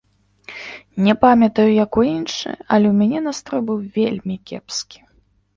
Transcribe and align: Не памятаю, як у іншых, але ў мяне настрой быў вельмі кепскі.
Не 1.07 1.13
памятаю, 1.25 1.67
як 1.83 1.91
у 2.03 2.05
іншых, 2.15 2.55
але 2.73 2.85
ў 2.93 2.97
мяне 3.03 3.19
настрой 3.27 3.61
быў 3.69 3.79
вельмі 3.99 4.35
кепскі. 4.49 4.99